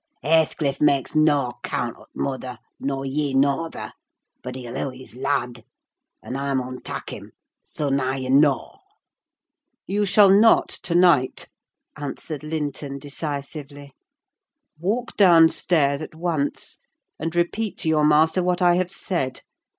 [0.23, 3.91] Hathecliff maks noa 'count o' t' mother, nor ye norther;
[4.41, 5.63] but he'll hev his lad;
[6.23, 8.79] und I mun tak' him—soa now ye knaw!"
[9.85, 11.49] "You shall not to night!"
[11.97, 13.93] answered Linton decisively.
[14.79, 16.79] "Walk down stairs at once,
[17.19, 19.43] and repeat to your master what I have said.